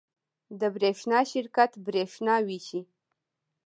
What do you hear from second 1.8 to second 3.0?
بریښنا ویشي